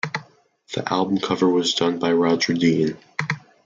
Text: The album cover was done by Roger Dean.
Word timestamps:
The 0.73 0.91
album 0.91 1.19
cover 1.19 1.47
was 1.47 1.75
done 1.75 1.99
by 1.99 2.11
Roger 2.13 2.53
Dean. 2.55 2.97